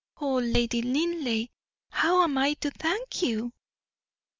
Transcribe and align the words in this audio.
Oh, 0.17 0.37
Lady 0.39 0.81
Linleigh, 0.81 1.49
how 1.91 2.23
am 2.23 2.35
I 2.35 2.55
to 2.55 2.71
thank 2.71 3.21
you?" 3.21 3.53